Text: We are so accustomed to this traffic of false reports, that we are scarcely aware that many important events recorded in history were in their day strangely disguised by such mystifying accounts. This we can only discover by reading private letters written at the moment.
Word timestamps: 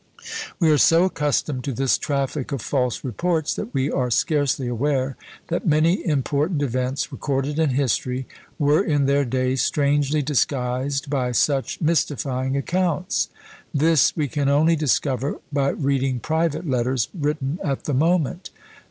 We 0.59 0.71
are 0.71 0.79
so 0.79 1.03
accustomed 1.03 1.63
to 1.65 1.71
this 1.73 1.95
traffic 1.99 2.51
of 2.51 2.63
false 2.63 3.03
reports, 3.03 3.53
that 3.53 3.71
we 3.71 3.91
are 3.91 4.09
scarcely 4.09 4.65
aware 4.67 5.15
that 5.49 5.67
many 5.67 6.03
important 6.03 6.63
events 6.63 7.11
recorded 7.11 7.59
in 7.59 7.69
history 7.69 8.25
were 8.57 8.81
in 8.83 9.05
their 9.05 9.23
day 9.25 9.55
strangely 9.57 10.23
disguised 10.23 11.07
by 11.11 11.33
such 11.33 11.81
mystifying 11.81 12.57
accounts. 12.57 13.29
This 13.75 14.15
we 14.15 14.27
can 14.27 14.49
only 14.49 14.75
discover 14.75 15.39
by 15.53 15.69
reading 15.69 16.19
private 16.19 16.67
letters 16.67 17.07
written 17.13 17.59
at 17.63 17.83
the 17.83 17.93
moment. 17.93 18.49